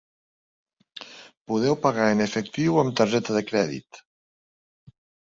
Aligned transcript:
Podeu 1.51 1.75
pagar 1.83 2.07
en 2.13 2.23
efectiu 2.25 2.77
o 2.77 2.79
amb 2.85 2.95
targeta 3.01 3.35
de 3.35 3.43
crèdit. 3.51 4.01